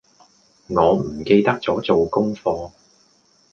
[0.69, 2.71] 我唔記得咗做功課